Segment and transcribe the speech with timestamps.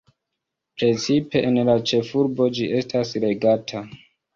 [0.83, 3.89] Precipe en la ĉefurbo ĝi estas legata.